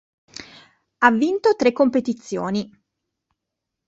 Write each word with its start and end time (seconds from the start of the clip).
Ha 0.97 1.11
vinto 1.11 1.55
tre 1.55 1.71
competizioni. 1.73 2.67